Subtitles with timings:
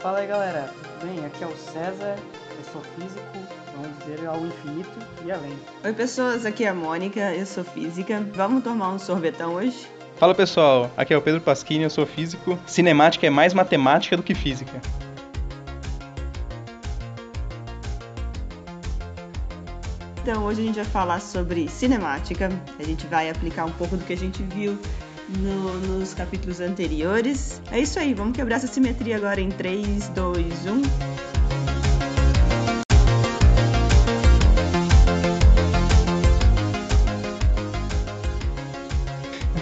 [0.00, 1.26] Fala aí galera, tudo bem?
[1.26, 3.20] Aqui é o César, eu sou físico,
[3.76, 5.52] vamos dizer ao infinito e além.
[5.84, 8.18] Oi pessoas, aqui é a Mônica, eu sou física.
[8.32, 9.86] Vamos tomar um sorvetão hoje?
[10.16, 12.58] Fala pessoal, aqui é o Pedro Pasquini, eu sou físico.
[12.66, 14.80] Cinemática é mais matemática do que física.
[20.22, 22.48] Então hoje a gente vai falar sobre cinemática.
[22.78, 24.78] A gente vai aplicar um pouco do que a gente viu
[25.38, 27.60] no, nos capítulos anteriores.
[27.70, 30.82] É isso aí, vamos quebrar essa simetria agora em 3, 2, 1.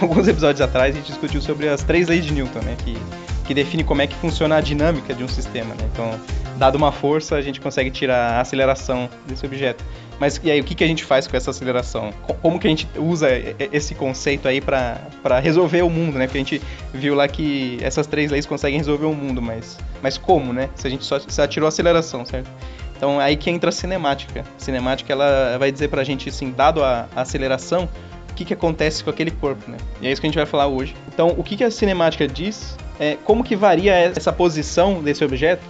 [0.00, 2.76] Alguns episódios atrás a gente discutiu sobre as três leis de Newton, né?
[2.84, 2.96] Que,
[3.44, 5.88] que define como é que funciona a dinâmica de um sistema, né?
[5.92, 6.18] Então,
[6.56, 9.84] dado uma força, a gente consegue tirar a aceleração desse objeto.
[10.18, 12.12] Mas e aí, o que, que a gente faz com essa aceleração?
[12.42, 13.28] Como que a gente usa
[13.72, 16.26] esse conceito aí para resolver o mundo, né?
[16.26, 20.18] Porque a gente viu lá que essas três leis conseguem resolver o mundo, mas, mas
[20.18, 20.68] como, né?
[20.74, 22.50] Se a gente só, só tirou a aceleração, certo?
[22.96, 24.40] Então aí que entra a cinemática.
[24.40, 27.88] A cinemática ela vai dizer pra gente assim, dado a, a aceleração,
[28.30, 29.78] o que, que acontece com aquele corpo, né?
[30.00, 30.96] E é isso que a gente vai falar hoje.
[31.06, 35.62] Então, o que, que a cinemática diz é como que varia essa posição desse objeto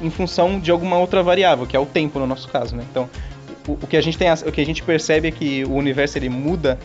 [0.00, 2.84] em função de alguma outra variável, que é o tempo no nosso caso, né?
[2.90, 3.08] Então,
[3.66, 6.28] o, que a gente tem, o que a gente percebe é que o universo ele
[6.28, 6.78] muda,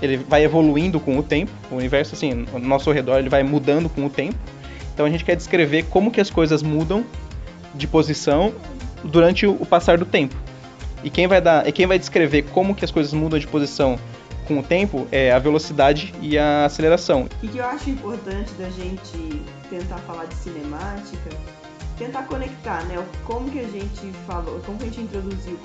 [0.00, 1.50] ele vai evoluindo com o tempo.
[1.70, 4.36] O universo assim, ao nosso redor ele vai mudando com o tempo.
[4.94, 7.04] Então a gente quer descrever como que as coisas mudam
[7.74, 8.52] de posição
[9.02, 10.36] durante o passar do tempo.
[11.02, 13.98] E quem vai dar, e quem vai descrever como que as coisas mudam de posição
[14.46, 17.28] com o tempo é a velocidade e a aceleração.
[17.42, 21.30] E que eu acho importante da gente tentar falar de cinemática
[22.00, 22.96] tentar conectar, né?
[23.26, 25.58] Como que a gente falou, como que a gente introduziu,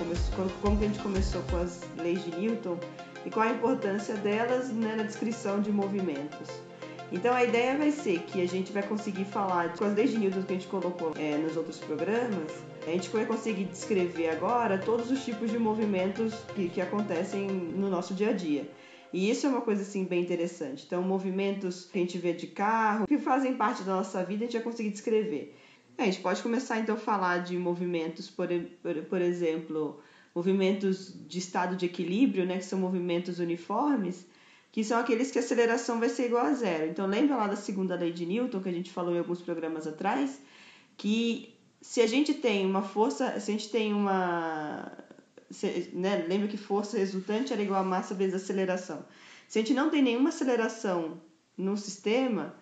[0.61, 2.78] como que a gente começou com as leis de Newton
[3.25, 6.50] e qual a importância delas né, na descrição de movimentos.
[7.09, 10.17] Então a ideia vai ser que a gente vai conseguir falar com as leis de
[10.17, 12.52] Newton que a gente colocou é, nos outros programas,
[12.86, 17.90] a gente vai conseguir descrever agora todos os tipos de movimentos que, que acontecem no
[17.90, 18.69] nosso dia a dia.
[19.13, 20.84] E isso é uma coisa assim bem interessante.
[20.85, 24.47] Então, movimentos que a gente vê de carro, que fazem parte da nossa vida, a
[24.47, 25.56] gente vai conseguir descrever.
[25.97, 28.47] É, a gente pode começar então a falar de movimentos, por,
[28.81, 30.01] por, por exemplo,
[30.33, 34.28] movimentos de estado de equilíbrio, né, que são movimentos uniformes,
[34.72, 36.91] que são aqueles que a aceleração vai ser igual a zero.
[36.91, 39.88] Então lembra lá da segunda lei de Newton, que a gente falou em alguns programas
[39.88, 40.41] atrás,
[40.97, 44.91] que se a gente tem uma força, se a gente tem uma.
[45.50, 49.06] Se, né, lembra que força resultante era igual a massa vezes aceleração.
[49.47, 51.22] Se a gente não tem nenhuma aceleração
[51.57, 52.56] no sistema,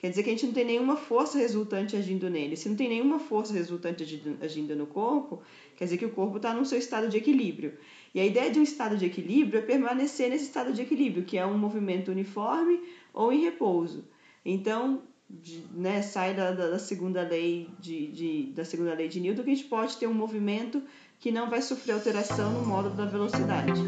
[0.00, 2.56] Quer dizer que a gente não tem nenhuma força resultante agindo nele.
[2.56, 4.02] Se não tem nenhuma força resultante
[4.40, 5.42] agindo no corpo,
[5.76, 7.74] quer dizer que o corpo está no seu estado de equilíbrio.
[8.14, 11.36] E a ideia de um estado de equilíbrio é permanecer nesse estado de equilíbrio, que
[11.36, 12.80] é um movimento uniforme
[13.12, 14.08] ou em repouso.
[14.42, 19.42] Então, de, né, sai da, da, segunda lei de, de, da segunda lei de Newton
[19.42, 20.82] que a gente pode ter um movimento
[21.18, 23.82] que não vai sofrer alteração no módulo da velocidade.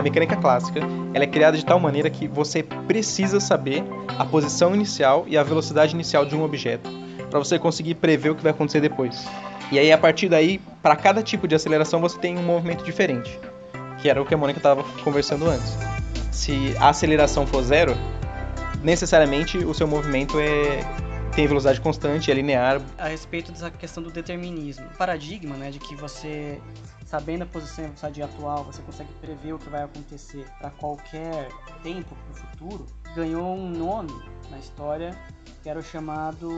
[0.00, 0.80] A mecânica clássica
[1.12, 3.84] ela é criada de tal maneira que você precisa saber
[4.18, 6.90] a posição inicial e a velocidade inicial de um objeto
[7.28, 9.28] para você conseguir prever o que vai acontecer depois.
[9.70, 13.38] E aí a partir daí, para cada tipo de aceleração você tem um movimento diferente,
[14.00, 15.76] que era o que a Mônica estava conversando antes.
[16.32, 17.94] Se a aceleração for zero,
[18.82, 20.80] necessariamente o seu movimento é
[21.34, 22.82] tem velocidade constante, é linear.
[22.98, 26.60] A respeito dessa questão do determinismo, o paradigma, né, de que você
[27.04, 31.48] sabendo a posição e a atual, você consegue prever o que vai acontecer para qualquer
[31.82, 32.86] tempo no futuro,
[33.16, 34.12] ganhou um nome
[34.48, 35.10] na história
[35.60, 36.48] que era o chamado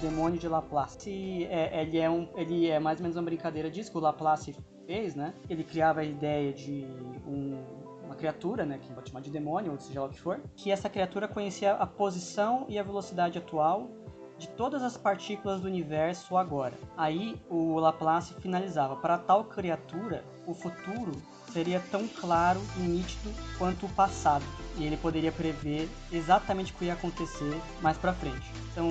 [0.00, 1.46] demônio de Laplace.
[1.50, 4.56] É, ele, é um, ele é mais ou menos uma brincadeira disso que o Laplace
[4.86, 5.34] fez, né?
[5.48, 6.86] Ele criava a ideia de
[7.26, 7.62] um,
[8.04, 10.70] uma criatura, né, que pode chamar de demônio, ou seja lá o que for, que
[10.70, 13.90] essa criatura conhecia a posição e a velocidade atual
[14.38, 16.74] de todas as partículas do universo agora.
[16.96, 21.12] Aí o Laplace finalizava: para tal criatura, o futuro
[21.52, 24.44] seria tão claro e nítido quanto o passado,
[24.76, 28.50] e ele poderia prever exatamente o que ia acontecer mais para frente.
[28.72, 28.88] Então,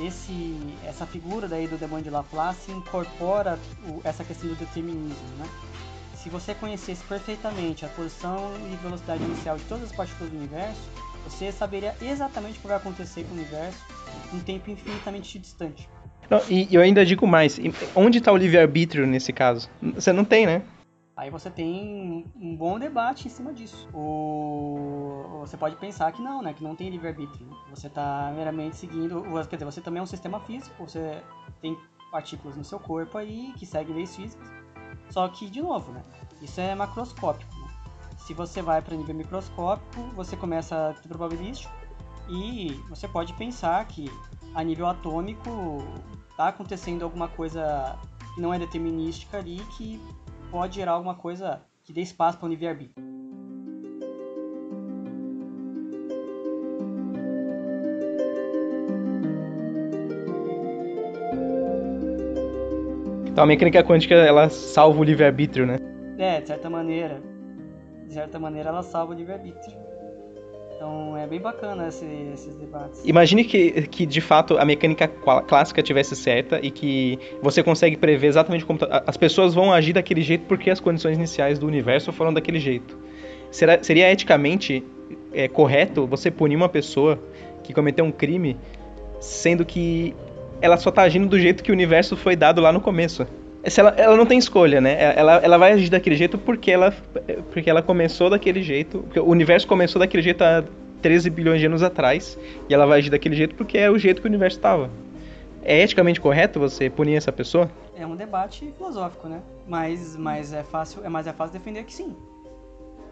[0.00, 3.58] esse, essa figura daí do demônio de Laplace incorpora
[3.88, 5.46] o, essa questão do determinismo, né?
[6.24, 10.80] Se você conhecesse perfeitamente a posição e velocidade inicial de todas as partículas do universo,
[11.22, 13.78] você saberia exatamente o que vai acontecer com o universo
[14.32, 15.86] um tempo infinitamente distante.
[16.30, 17.60] Não, e eu ainda digo mais,
[17.94, 19.68] onde está o livre-arbítrio nesse caso?
[19.82, 20.62] Você não tem, né?
[21.14, 23.86] Aí você tem um bom debate em cima disso.
[23.92, 25.40] O...
[25.40, 26.54] Você pode pensar que não, né?
[26.54, 27.46] Que não tem livre-arbítrio.
[27.68, 29.22] Você está meramente seguindo.
[29.46, 31.22] Quer dizer, você também é um sistema físico, você
[31.60, 31.76] tem
[32.10, 34.63] partículas no seu corpo aí que seguem leis físicas.
[35.14, 36.02] Só que, de novo, né?
[36.42, 37.54] Isso é macroscópico.
[37.60, 37.68] Né?
[38.18, 41.72] Se você vai para nível microscópico, você começa a ter probabilístico
[42.28, 44.10] E você pode pensar que
[44.56, 45.84] a nível atômico
[46.30, 47.96] está acontecendo alguma coisa
[48.34, 50.02] que não é determinística ali que
[50.50, 53.13] pode gerar alguma coisa que dê espaço para o livre-arbítrio.
[63.34, 65.76] Então a mecânica quântica ela salva o livre-arbítrio, né?
[66.16, 67.20] É, de certa maneira.
[68.06, 69.76] De certa maneira ela salva o livre-arbítrio.
[70.76, 73.04] Então é bem bacana esse, esses debates.
[73.04, 78.28] Imagine que, que de fato a mecânica clássica tivesse certa e que você consegue prever
[78.28, 82.32] exatamente como as pessoas vão agir daquele jeito porque as condições iniciais do universo foram
[82.32, 82.96] daquele jeito.
[83.50, 84.84] Será, seria eticamente
[85.32, 87.18] é, correto você punir uma pessoa
[87.64, 88.56] que cometeu um crime
[89.18, 90.14] sendo que
[90.64, 93.26] ela só tá agindo do jeito que o universo foi dado lá no começo.
[93.76, 94.96] Ela, ela não tem escolha, né?
[95.14, 96.90] Ela, ela vai agir daquele jeito porque ela,
[97.52, 99.04] porque ela começou daquele jeito.
[99.16, 100.64] O universo começou daquele jeito há
[101.02, 102.38] 13 bilhões de anos atrás.
[102.66, 104.88] E ela vai agir daquele jeito porque é o jeito que o universo estava.
[105.62, 107.70] É eticamente correto você punir essa pessoa?
[107.94, 109.42] É um debate filosófico, né?
[109.68, 112.16] Mas, mas é fácil, é mais é fácil defender que sim.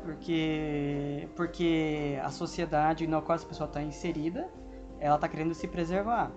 [0.06, 4.48] Porque, porque a sociedade na qual essa pessoa está inserida,
[4.98, 6.30] ela está querendo se preservar.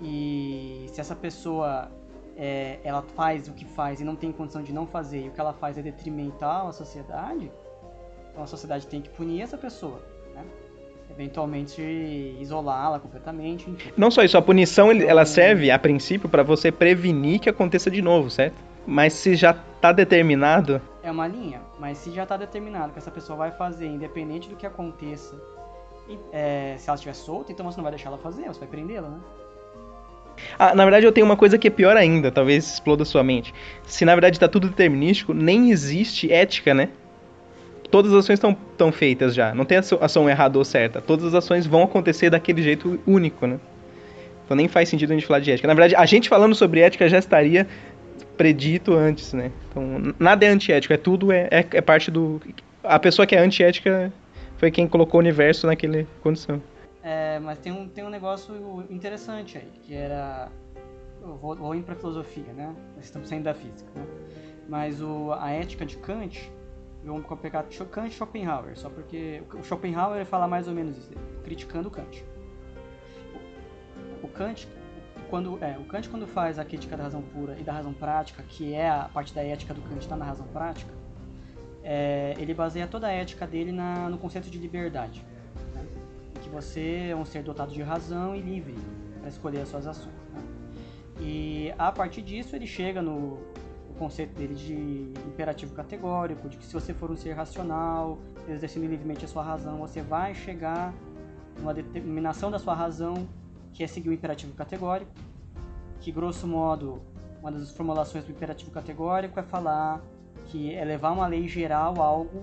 [0.00, 1.90] E se essa pessoa
[2.36, 5.30] é, ela faz o que faz e não tem condição de não fazer, e o
[5.30, 7.50] que ela faz é detrimental à sociedade,
[8.30, 10.02] então a sociedade tem que punir essa pessoa,
[10.34, 10.44] né?
[11.10, 11.80] Eventualmente
[12.40, 13.70] isolá-la completamente.
[13.70, 13.90] Enfim.
[13.96, 17.90] Não só isso, a punição então, ela serve a princípio para você prevenir que aconteça
[17.90, 18.56] de novo, certo?
[18.86, 20.80] Mas se já está determinado.
[21.02, 24.56] É uma linha, mas se já está determinado que essa pessoa vai fazer, independente do
[24.56, 25.40] que aconteça,
[26.32, 29.08] é, se ela estiver solta, então você não vai deixar ela fazer, você vai prendê-la,
[29.08, 29.20] né?
[30.58, 33.54] Ah, na verdade eu tenho uma coisa que é pior ainda, talvez exploda sua mente.
[33.86, 36.88] Se na verdade está tudo determinístico, nem existe ética, né?
[37.90, 39.54] Todas as ações estão feitas já.
[39.54, 41.00] Não tem ação errada ou certa.
[41.00, 43.58] Todas as ações vão acontecer daquele jeito único, né?
[44.44, 45.68] Então nem faz sentido a gente falar de ética.
[45.68, 47.66] Na verdade, a gente falando sobre ética já estaria
[48.36, 49.50] predito antes, né?
[49.70, 52.40] Então, nada é antiético, é tudo é, é, é parte do.
[52.82, 54.12] A pessoa que é antiética
[54.58, 56.62] foi quem colocou o universo naquela condição.
[57.06, 60.50] É, mas tem um, tem um negócio interessante aí, que era.
[61.22, 62.74] Eu vou, vou indo para filosofia, né?
[62.96, 64.04] Nós estamos saindo da física, né?
[64.68, 66.50] Mas o, a ética de Kant,
[67.04, 71.12] vamos pegar Kant e Schopenhauer, só porque o Schopenhauer fala mais ou menos isso,
[71.44, 72.24] criticando Kant.
[74.20, 74.66] O, o Kant,
[75.30, 78.42] quando, é, o Kant quando faz a crítica da razão pura e da razão prática,
[78.42, 80.92] que é a parte da ética do Kant está na razão prática,
[81.84, 85.24] é, ele baseia toda a ética dele na, no conceito de liberdade
[86.46, 88.76] que você é um ser dotado de razão e livre
[89.20, 90.14] para escolher as suas ações.
[90.32, 90.42] Né?
[91.20, 93.38] E a partir disso ele chega no,
[93.98, 94.74] conceito dele de
[95.26, 99.78] imperativo categórico, de que se você for um ser racional, exercendo livremente a sua razão,
[99.78, 100.92] você vai chegar
[101.58, 103.26] numa determinação da sua razão,
[103.72, 105.10] que é seguir o imperativo categórico,
[106.00, 107.00] que grosso modo
[107.40, 110.02] uma das formulações do imperativo categórico é falar
[110.46, 112.42] que é levar uma lei geral algo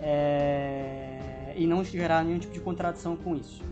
[0.00, 1.09] é,
[1.56, 3.62] e não gerar nenhum tipo de contradição com isso.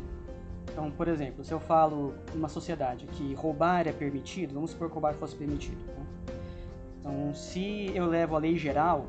[0.70, 4.94] Então, por exemplo, se eu falo numa sociedade que roubar é permitido, vamos supor que
[4.94, 5.84] roubar fosse permitido.
[5.86, 6.06] Né?
[7.00, 9.06] Então, se eu levo a lei geral,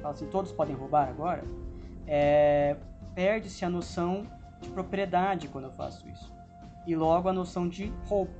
[0.00, 1.44] falo assim, todos podem roubar agora,
[2.06, 2.76] é,
[3.14, 4.26] perde-se a noção
[4.60, 6.32] de propriedade quando eu faço isso.
[6.86, 8.32] E logo a noção de roubo.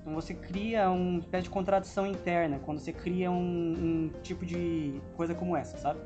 [0.00, 5.00] Então você cria uma espécie de contradição interna quando você cria um, um tipo de
[5.16, 6.00] coisa como essa, sabe?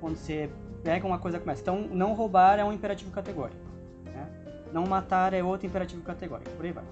[0.00, 0.50] Quando você
[0.82, 1.62] pega uma coisa como essa.
[1.62, 3.60] Então, não roubar é um imperativo categórico.
[4.04, 4.28] Né?
[4.72, 6.50] Não matar é outro imperativo categórico.
[6.50, 6.84] Por aí vai.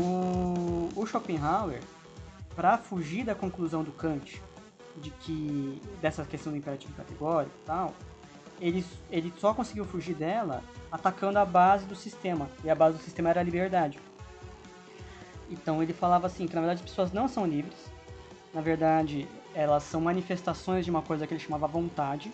[0.00, 1.80] O, o Schopenhauer,
[2.56, 4.42] para fugir da conclusão do Kant
[4.96, 7.94] de que dessa questão do imperativo categórico e tal,
[8.60, 12.48] ele, ele só conseguiu fugir dela atacando a base do sistema.
[12.62, 13.98] E a base do sistema era a liberdade.
[15.52, 17.76] Então ele falava assim que na verdade as pessoas não são livres.
[18.54, 22.32] Na verdade, elas são manifestações de uma coisa que ele chamava vontade.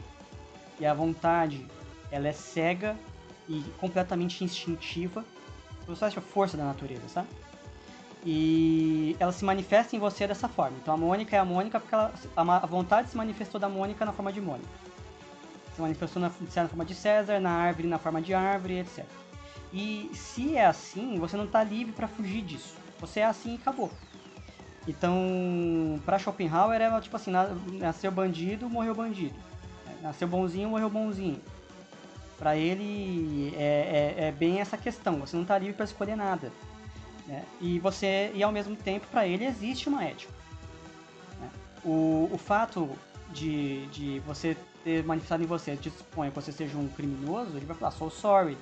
[0.81, 1.67] E a vontade,
[2.11, 2.97] ela é cega
[3.49, 5.25] e completamente instintiva.
[5.87, 7.29] Você acha a força da natureza, sabe?
[8.25, 10.77] E ela se manifesta em você dessa forma.
[10.81, 14.13] Então a Mônica é a Mônica porque ela, a vontade se manifestou da Mônica na
[14.13, 14.69] forma de Mônica.
[15.75, 19.05] Se manifestou na, na forma de César, na árvore na forma de árvore, etc.
[19.73, 22.78] E se é assim, você não está livre para fugir disso.
[23.01, 23.91] Você é assim e acabou.
[24.87, 27.31] Então, para Schopenhauer era tipo assim,
[27.79, 29.35] nasceu bandido, morreu bandido.
[30.03, 31.41] Nasceu bonzinho, morreu bonzinho.
[32.39, 35.19] Para ele é, é, é, bem essa questão.
[35.19, 36.53] Você não está livre para escolher nada.
[37.27, 37.45] Né?
[37.61, 40.33] E você e ao mesmo tempo para ele existe uma ética.
[41.41, 41.51] Né?
[41.85, 42.89] O, o fato
[43.31, 47.67] de, de você ter manifestado em você, te supõe que você seja um criminoso, ele
[47.67, 48.57] vai falar, sou sorry.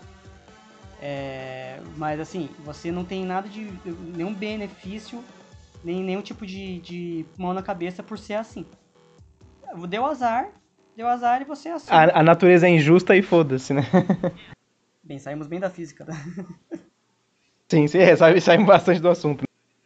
[1.00, 3.70] É, mas assim, você não tem nada de.
[4.14, 5.22] nenhum benefício,
[5.84, 8.66] nem nenhum tipo de, de mão na cabeça por ser assim.
[9.88, 10.48] Deu azar,
[10.96, 11.90] deu azar e você é assim.
[11.90, 13.82] A, a natureza é injusta e foda-se, né?
[15.04, 16.12] Bem, saímos bem da física, tá?
[17.70, 19.42] Sim, sim, é, saímos bastante do assunto.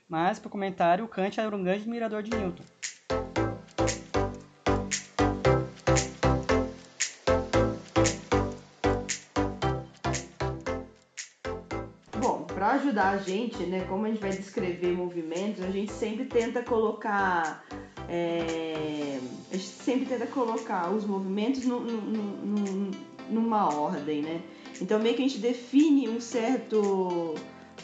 [0.09, 2.62] Mas, pro comentário, o Kant era um grande admirador de Newton.
[12.91, 17.65] Ajudar a gente, né, como a gente vai descrever movimentos, a gente sempre tenta colocar
[18.09, 19.21] é,
[19.51, 22.91] a gente sempre tenta colocar os movimentos no, no, no,
[23.29, 24.43] numa ordem, né?
[24.81, 27.37] Então meio que a gente define um certo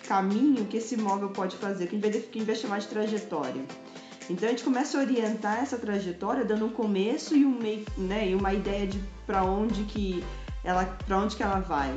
[0.08, 2.80] caminho que esse móvel pode fazer, que a gente vai, que a gente vai chamar
[2.80, 3.62] de trajetória.
[4.28, 8.28] Então a gente começa a orientar essa trajetória dando um começo e, um meio, né,
[8.28, 10.24] e uma ideia de para onde que
[10.64, 11.94] ela para onde que ela vai.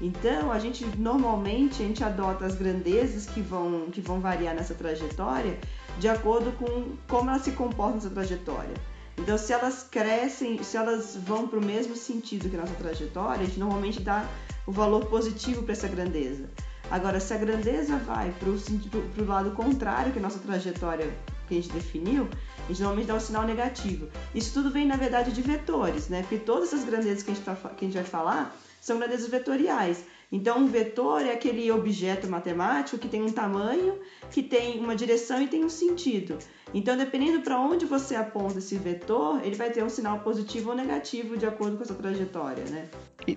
[0.00, 4.74] Então a gente normalmente a gente adota as grandezas que vão que vão variar nessa
[4.74, 5.58] trajetória
[5.98, 8.74] de acordo com como ela se comporta nessa trajetória.
[9.18, 13.44] Então, se elas crescem, se elas vão para o mesmo sentido que nossa trajetória, a
[13.44, 14.24] gente normalmente dá
[14.64, 16.48] o valor positivo para essa grandeza.
[16.90, 21.12] Agora, se a grandeza vai para o lado contrário que nossa trajetória
[21.48, 22.28] que a gente definiu,
[22.64, 24.08] a gente normalmente dá um sinal negativo.
[24.34, 26.22] Isso tudo vem, na verdade, de vetores, né?
[26.22, 28.56] Porque todas as grandezas que a gente, tá, que a gente vai falar
[28.88, 30.04] são grandezas vetoriais.
[30.30, 33.98] Então, um vetor é aquele objeto matemático que tem um tamanho,
[34.30, 36.38] que tem uma direção e tem um sentido.
[36.74, 40.76] Então, dependendo para onde você aponta esse vetor, ele vai ter um sinal positivo ou
[40.76, 42.88] negativo de acordo com essa trajetória, né?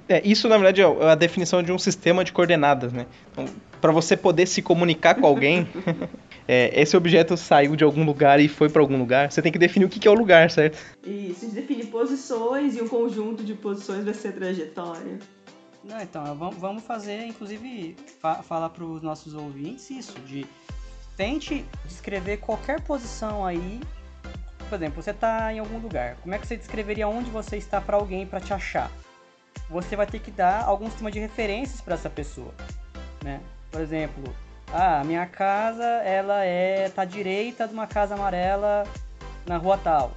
[0.10, 3.06] É, isso, na verdade, é a definição de um sistema de coordenadas, né?
[3.32, 3.46] Então,
[3.80, 5.68] para você poder se comunicar com alguém,
[6.46, 9.58] é, esse objeto saiu de algum lugar e foi para algum lugar, você tem que
[9.58, 10.78] definir o que, que é o lugar, certo?
[11.06, 15.20] Isso, define posições e um conjunto de posições vai ser a trajetória.
[15.84, 20.46] Não, então, vamos fazer, inclusive, fa falar para os nossos ouvintes isso, de
[21.18, 23.82] tente descrever qualquer posição aí.
[24.70, 26.16] Por exemplo, você está em algum lugar.
[26.18, 28.92] Como é que você descreveria onde você está para alguém para te achar?
[29.70, 32.54] Você vai ter que dar algum sistema de referências para essa pessoa,
[33.24, 33.42] né?
[33.72, 34.24] Por exemplo,
[34.72, 38.84] ah, minha casa, ela é tá à direita de uma casa amarela
[39.46, 40.12] na rua tal.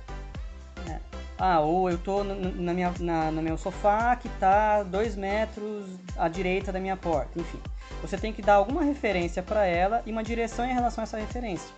[1.39, 5.87] Ah, ou eu tô na minha, na, no meu sofá que tá dois metros
[6.17, 7.59] à direita da minha porta, enfim.
[8.03, 11.19] Você tem que dar alguma referência para ela e uma direção em relação a essa
[11.19, 11.69] referência.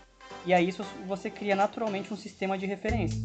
[0.45, 3.19] E aí isso você cria naturalmente um sistema de referência.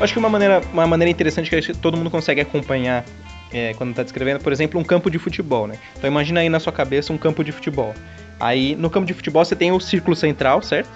[0.00, 3.04] Acho que uma maneira, uma maneira interessante que todo mundo consegue acompanhar
[3.52, 5.78] é, quando está descrevendo, por exemplo, um campo de futebol, né?
[5.96, 7.94] Então imagina aí na sua cabeça um campo de futebol.
[8.38, 10.90] Aí no campo de futebol você tem o círculo central, certo?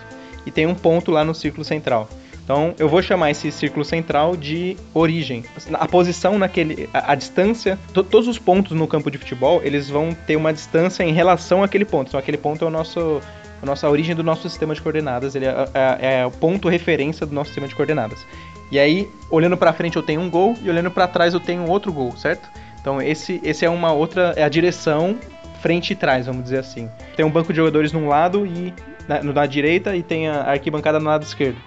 [0.44, 2.08] E tem um ponto lá no círculo central.
[2.46, 5.44] Então eu vou chamar esse círculo central de origem.
[5.74, 6.88] A posição naquele.
[6.94, 7.76] A, a distância.
[7.92, 11.64] To, todos os pontos no campo de futebol eles vão ter uma distância em relação
[11.64, 12.08] àquele ponto.
[12.08, 13.20] Então aquele ponto é o nosso.
[13.60, 17.24] A nossa origem do nosso sistema de coordenadas, ele é, é, é o ponto referência
[17.24, 18.24] do nosso sistema de coordenadas.
[18.70, 21.66] E aí, olhando para frente eu tenho um gol e olhando para trás eu tenho
[21.66, 22.48] outro gol, certo?
[22.80, 25.16] Então esse, esse é uma outra, é a direção
[25.60, 26.88] frente e trás, vamos dizer assim.
[27.16, 28.72] Tem um banco de jogadores num lado e
[29.08, 31.58] na, lado direita e tem a arquibancada no lado esquerdo.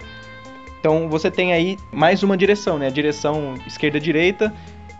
[0.78, 2.86] Então você tem aí mais uma direção, né?
[2.86, 4.52] A direção esquerda-direita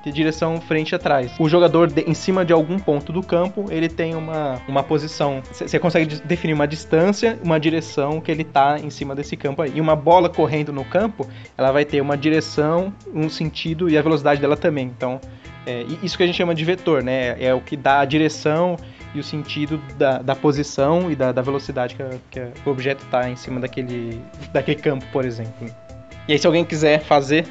[0.05, 1.33] e direção frente atrás.
[1.39, 5.43] O jogador de, em cima de algum ponto do campo, ele tem uma, uma posição.
[5.53, 9.73] Você consegue definir uma distância, uma direção que ele tá em cima desse campo aí.
[9.75, 14.03] E uma bola correndo no campo, ela vai ter uma direção, um sentido e a
[14.03, 14.87] velocidade dela também.
[14.87, 15.21] Então,
[15.67, 17.37] é, isso que a gente chama de vetor, né?
[17.43, 18.76] É o que dá a direção
[19.14, 22.69] e o sentido da, da posição e da, da velocidade que, a, que, a, que,
[22.69, 24.21] o objeto está em cima daquele,
[24.52, 25.69] daquele campo, por exemplo.
[26.29, 27.47] E aí, se alguém quiser fazer,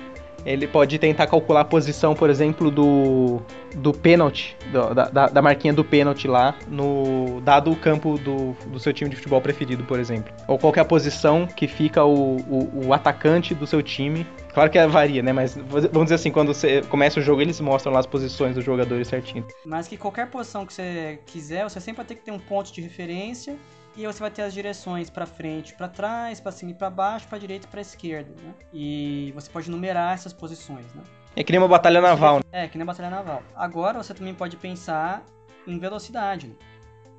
[0.45, 3.41] ele pode tentar calcular a posição, por exemplo, do,
[3.75, 8.79] do pênalti, da, da, da marquinha do pênalti lá, no dado o campo do, do
[8.79, 10.33] seu time de futebol preferido, por exemplo.
[10.47, 14.71] Ou qual é a posição que fica o, o, o atacante do seu time Claro
[14.71, 15.31] que varia, né?
[15.31, 18.65] Mas vamos dizer assim, quando você começa o jogo, eles mostram lá as posições dos
[18.65, 19.45] jogadores certinho.
[19.63, 22.73] Mas que qualquer posição que você quiser, você sempre vai ter que ter um ponto
[22.73, 23.55] de referência
[23.95, 27.27] e você vai ter as direções para frente, para trás, para cima e para baixo,
[27.27, 28.53] para direita e para esquerda, né?
[28.73, 31.03] E você pode numerar essas posições, né?
[31.35, 32.37] É que nem uma batalha naval.
[32.37, 32.65] Né?
[32.65, 33.43] É, que nem uma batalha naval.
[33.55, 35.23] Agora você também pode pensar
[35.65, 36.55] em velocidade, né?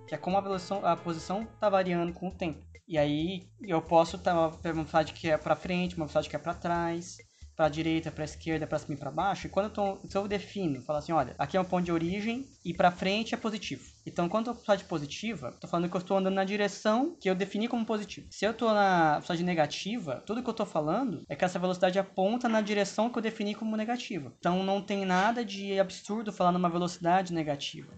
[0.07, 2.61] que é como a, a posição está variando com o tempo.
[2.89, 6.39] E aí eu posso ter uma velocidade que é para frente, uma velocidade que é
[6.39, 7.19] para trás.
[7.61, 9.47] Para direita, para esquerda, para cima e para baixo.
[9.47, 11.93] E quando eu, tô, se eu defino, falo assim, olha, aqui é um ponto de
[11.93, 13.85] origem e para frente é positivo.
[14.07, 17.29] Então, quando eu estou de positiva, estou falando que eu estou andando na direção que
[17.29, 18.27] eu defini como positivo.
[18.31, 21.99] Se eu estou na velocidade negativa, tudo que eu estou falando é que essa velocidade
[21.99, 24.33] aponta na direção que eu defini como negativa.
[24.39, 27.93] Então, não tem nada de absurdo falar numa velocidade negativa.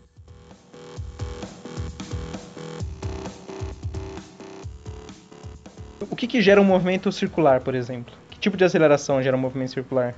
[6.10, 8.21] O que, que gera um movimento circular, por exemplo?
[8.42, 10.16] Tipo de aceleração gera um movimento circular?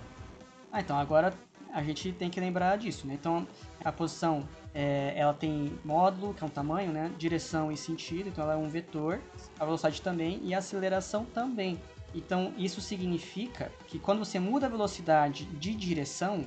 [0.73, 1.35] Ah, então agora
[1.75, 3.13] a gente tem que lembrar disso, né?
[3.21, 3.47] Então
[3.85, 7.13] a posição é, ela tem módulo, que é um tamanho, né?
[7.19, 9.21] Direção e sentido, então ela é um vetor,
[9.61, 11.79] a velocidade também e a aceleração também.
[12.15, 16.47] Então isso significa que quando você muda a velocidade de direção,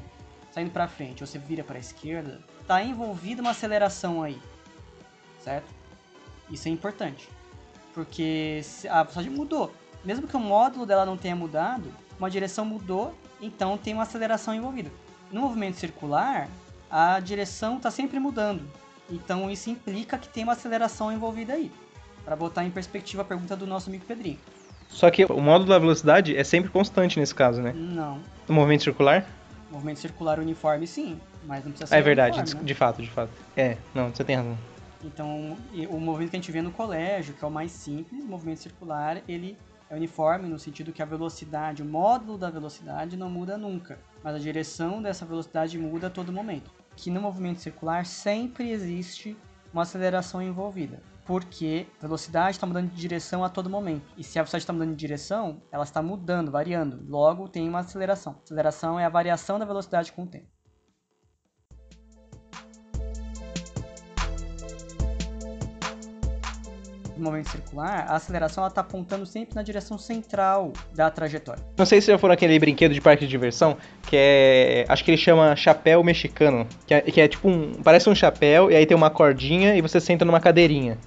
[0.49, 4.41] saindo para frente, ou você vira para a esquerda, está envolvida uma aceleração aí,
[5.41, 5.71] certo?
[6.49, 7.29] Isso é importante
[7.93, 9.71] porque a velocidade mudou.
[10.07, 14.55] Mesmo que o módulo dela não tenha mudado, uma direção mudou, então tem uma aceleração
[14.55, 14.89] envolvida.
[15.29, 16.47] No movimento circular,
[16.89, 18.61] a direção está sempre mudando.
[19.11, 21.69] Então isso implica que tem uma aceleração envolvida aí.
[22.23, 24.39] Para botar em perspectiva a pergunta do nosso amigo Pedrinho.
[24.87, 27.73] Só que o módulo da velocidade é sempre constante nesse caso, né?
[27.75, 28.21] Não.
[28.47, 29.25] No movimento circular?
[29.69, 32.63] Movimento circular uniforme sim, mas não precisa ser É verdade, uniforme, de, né?
[32.65, 33.31] de fato, de fato.
[33.57, 34.57] É, não, você tem razão.
[35.03, 35.57] Então,
[35.89, 39.21] o movimento que a gente vê no colégio, que é o mais simples, movimento circular,
[39.27, 39.57] ele
[39.89, 44.35] é uniforme no sentido que a velocidade, o módulo da velocidade não muda nunca, mas
[44.35, 46.71] a direção dessa velocidade muda a todo momento.
[46.95, 49.37] Que no movimento circular sempre existe
[49.71, 54.11] uma aceleração envolvida, porque velocidade está mudando de direção a todo momento.
[54.17, 57.05] E se a velocidade está mudando de direção, ela está mudando, variando.
[57.07, 58.39] Logo, tem uma aceleração.
[58.43, 60.56] Aceleração é a variação da velocidade com o tempo.
[67.17, 71.63] No movimento circular, a aceleração está apontando sempre na direção central da trajetória.
[71.77, 74.85] Não sei se já foram aquele brinquedo de parque de diversão, que é.
[74.87, 76.67] Acho que ele chama chapéu mexicano.
[76.85, 77.73] Que é, que é tipo um.
[77.83, 80.97] Parece um chapéu, e aí tem uma cordinha e você senta numa cadeirinha.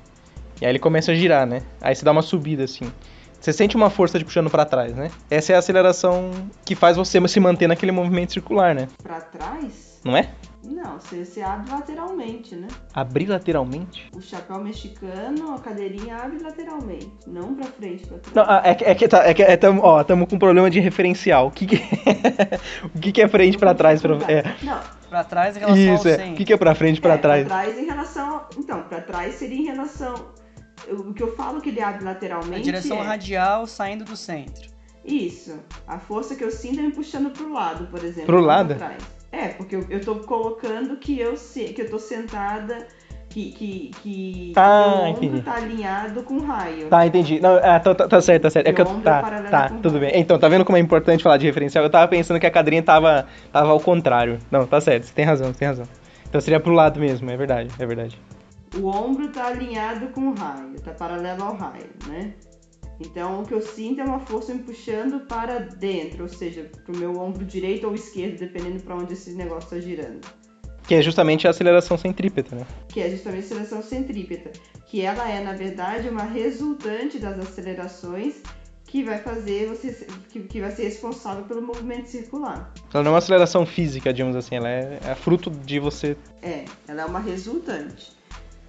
[0.60, 1.62] E aí ele começa a girar, né?
[1.80, 2.92] Aí você dá uma subida assim.
[3.40, 5.10] Você sente uma força de puxando pra trás, né?
[5.30, 6.30] Essa é a aceleração
[6.62, 8.86] que faz você se manter naquele movimento circular, né?
[9.02, 9.98] Pra trás?
[10.04, 10.28] Não é?
[10.70, 12.68] Não, você, você abre lateralmente, né?
[12.94, 14.08] Abrir lateralmente?
[14.14, 18.36] O chapéu mexicano, a cadeirinha abre lateralmente, não pra frente, pra trás.
[18.36, 20.38] Não, ah, é que, é que, tá, é que é, tamo, ó, tamo com um
[20.38, 21.48] problema de referencial.
[21.48, 21.76] O que, que
[22.94, 24.00] o que, que é frente pra trás?
[24.00, 26.16] Pra, é, Não, Para trás em relação isso, ao é.
[26.16, 26.32] centro.
[26.32, 27.46] O que, que é pra frente e pra é, trás?
[27.46, 28.42] Pra trás em relação.
[28.56, 30.14] Então, pra trás seria em relação.
[30.88, 32.60] O que eu falo que ele abre lateralmente.
[32.60, 33.02] A direção é...
[33.02, 34.69] radial saindo do centro.
[35.04, 35.58] Isso.
[35.86, 38.26] A força que eu sinto é me puxando pro lado, por exemplo.
[38.26, 38.74] Pro lado?
[38.74, 39.02] trás.
[39.32, 42.86] É, porque eu, eu tô colocando que eu, se, que eu tô sentada,
[43.28, 46.88] que, que, que Ah, meu ombro tá alinhado com o raio.
[46.88, 47.38] Tá, entendi.
[47.40, 48.66] Não, ah, tá, tá- tá certo, tá certo.
[48.66, 50.00] É que eu, tá, paralelo tá, o tudo raio.
[50.10, 50.20] bem.
[50.20, 51.84] Então, tá vendo como é importante falar de referencial?
[51.84, 54.38] Eu tava pensando que a cadeirinha tava, tava ao contrário.
[54.50, 55.86] Não, tá certo, você tem razão, você tem razão.
[56.28, 58.20] Então seria pro lado mesmo, é verdade, é verdade.
[58.80, 62.32] O ombro tá alinhado com o raio, tá paralelo ao raio, né?
[63.00, 66.96] Então o que eu sinto é uma força me puxando para dentro, ou seja, pro
[66.96, 70.20] meu ombro direito ou esquerdo, dependendo para onde esse negócio tá girando.
[70.86, 72.66] Que é justamente a aceleração centrípeta, né?
[72.88, 74.52] Que é justamente a aceleração centrípeta,
[74.86, 78.42] que ela é na verdade uma resultante das acelerações
[78.84, 82.72] que vai fazer você que, que vai ser responsável pelo movimento circular.
[82.92, 86.16] Ela não é uma aceleração física, digamos assim, ela é, é fruto de você.
[86.42, 88.19] É, ela é uma resultante.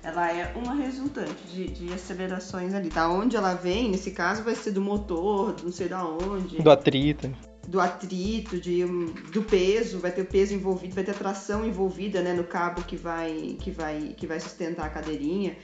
[0.04, 2.90] Ela é uma resultante de, de acelerações ali.
[2.90, 6.72] Da onde ela vem, nesse caso, vai ser do motor, não sei da onde, do
[6.72, 7.32] atrito.
[7.68, 11.66] do atrito, de, um, do peso, vai ter o peso envolvido, vai ter a tração
[11.66, 15.56] envolvida né, no cabo que vai, que, vai, que vai sustentar a cadeirinha.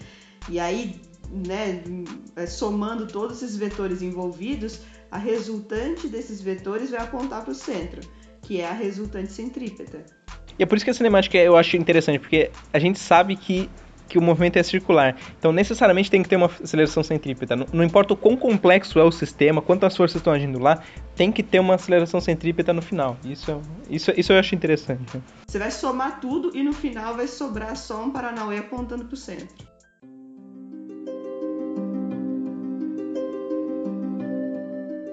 [0.48, 1.84] E aí, né,
[2.48, 8.02] somando todos esses vetores envolvidos, a resultante desses vetores vai apontar para o centro,
[8.42, 10.06] que é a resultante centrípeta.
[10.60, 13.70] E é por isso que a cinemática eu acho interessante, porque a gente sabe que,
[14.08, 15.16] que o movimento é circular.
[15.38, 17.56] Então, necessariamente tem que ter uma aceleração centrípeta.
[17.56, 20.82] Não, não importa o quão complexo é o sistema, quantas forças estão agindo lá,
[21.16, 23.18] tem que ter uma aceleração centrípeta no final.
[23.24, 23.58] Isso, é-
[23.90, 25.02] isso, isso eu acho interessante.
[25.16, 25.22] né?
[25.48, 29.18] Você vai somar tudo e no final vai sobrar só um Paranauê apontando para o
[29.18, 29.48] centro.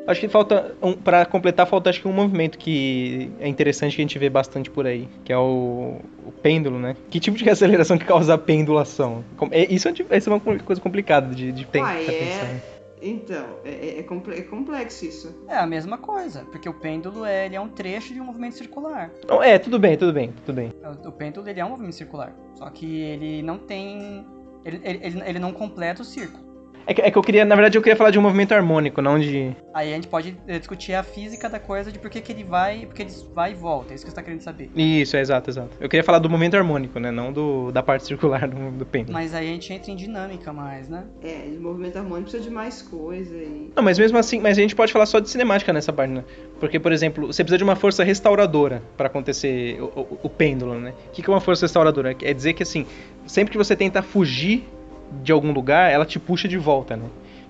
[0.07, 4.03] Acho que falta, um, para completar, falta acho que um movimento que é interessante que
[4.03, 5.99] a gente vê bastante por aí, que é o
[6.45, 6.95] pêndulo, né?
[7.09, 9.25] Que tipo de aceleração que causa a pendulação?
[9.51, 12.05] É- Isso é, isso é uma coisa complicada de, de, pen- Ah, é.
[12.05, 12.61] pensar.
[13.01, 15.45] Então, é, é- é comple- complexo isso.
[15.49, 18.57] É a mesma coisa, porque o pêndulo é, ele é um trecho de um movimento
[18.57, 19.11] circular.
[19.29, 20.73] Não, é, tudo bem, tudo bem, tudo bem.
[21.05, 24.25] O, o pêndulo ele é um movimento circular, só que ele não tem.
[24.65, 26.44] Ele, ele- ele não completa o círculo.
[26.87, 29.01] É que, é que eu queria, na verdade, eu queria falar de um movimento harmônico,
[29.01, 29.57] não de.
[29.73, 32.45] Aí a gente pode eh, discutir a física da coisa de por que, que ele
[32.45, 33.93] vai, porque ele vai e volta.
[33.93, 34.71] É isso que você tá querendo saber.
[34.75, 35.71] Isso, é exato, exato.
[35.81, 37.11] Eu queria falar do movimento harmônico, né?
[37.11, 39.15] Não do, da parte circular do, do pêndulo.
[39.15, 41.05] Mas aí a gente entra em dinâmica mais, né?
[41.23, 43.73] É, de movimento harmônico precisa de mais coisa e.
[43.75, 46.25] Não, mas mesmo assim, mas a gente pode falar só de cinemática nessa parte, né?
[46.61, 50.79] Porque, por exemplo, você precisa de uma força restauradora para acontecer o, o, o, pêndulo,
[50.79, 50.93] né?
[51.09, 52.15] O que, que é uma força restauradora?
[52.23, 52.87] É dizer que, assim,
[53.27, 54.65] sempre que você tenta fugir
[55.23, 57.07] de algum lugar, ela te puxa de volta, né?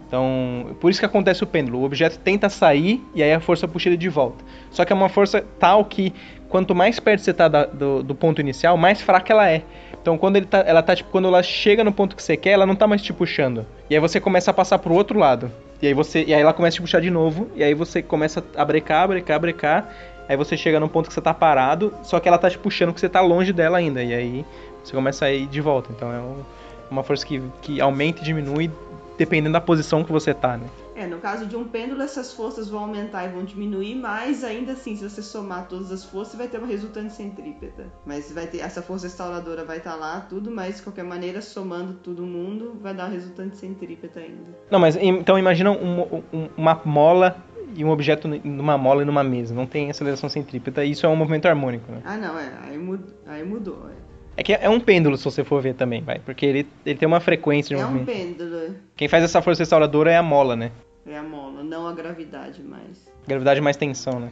[0.07, 1.81] Então, por isso que acontece o pêndulo.
[1.81, 4.45] O objeto tenta sair e aí a força puxa ele de volta.
[4.71, 6.13] Só que é uma força tal que
[6.49, 9.63] quanto mais perto você está do, do, ponto inicial, mais fraca ela é.
[10.01, 12.51] Então, quando ele tá, ela tá tipo, quando ela chega no ponto que você quer,
[12.51, 13.67] ela não tá mais te puxando.
[13.91, 15.51] E aí você começa a passar pro outro lado.
[15.83, 18.01] E aí você, e aí ela começa a te puxar de novo, e aí você
[18.01, 19.89] começa a brecar, brecar, brecar.
[20.29, 22.95] Aí você chega num ponto que você tá parado, só que ela tá te puxando
[22.95, 24.03] que você tá longe dela ainda.
[24.03, 24.45] E aí
[24.83, 25.91] você começa a ir de volta.
[25.93, 26.37] Então é um,
[26.91, 28.71] uma força que, que aumenta e diminui
[29.17, 30.67] dependendo da posição que você tá, né?
[30.97, 34.73] É, no caso de um pêndulo, essas forças vão aumentar e vão diminuir, mas ainda
[34.73, 37.87] assim, se você somar todas as forças, vai ter uma resultante centrípeta.
[38.07, 41.43] Mas vai ter essa força restauradora vai estar tá lá, tudo, mas de qualquer maneira,
[41.43, 44.57] somando todo mundo, vai dar uma resultante centrípeta ainda.
[44.71, 47.37] Não, mas então imagina um, um, uma mola
[47.77, 49.53] e um objeto numa mola e numa mesa.
[49.53, 52.03] Não tem aceleração centrípeta, isso é um movimento harmônico, né?
[52.05, 52.53] Ah, não, é.
[52.63, 53.03] Aí, mud...
[53.27, 54.14] aí mudou, é.
[54.37, 56.19] É que é um pêndulo, se você for ver também, vai.
[56.19, 58.09] Porque ele, ele tem uma frequência de é movimento.
[58.09, 58.77] É um pêndulo.
[58.97, 60.73] Quem faz essa força restauradora é a mola, né?
[61.07, 63.09] É a mola, não a gravidade mais.
[63.27, 64.31] Gravidade mais tensão, né?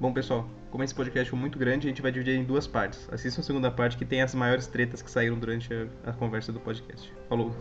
[0.00, 3.08] Bom, pessoal, como esse podcast foi muito grande, a gente vai dividir em duas partes.
[3.12, 6.52] Assistam a segunda parte que tem as maiores tretas que saíram durante a, a conversa
[6.52, 7.12] do podcast.
[7.28, 7.54] Falou!